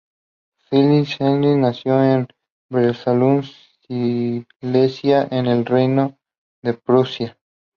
Friedrich 0.63 1.09
Schleiermacher 1.11 1.57
nació 1.59 2.03
en 2.03 2.27
Breslau, 2.71 3.43
Silesia, 3.87 5.27
en 5.29 5.45
el 5.45 5.63
Reino 5.63 6.17
de 6.63 6.73
Prusia. 6.73 7.37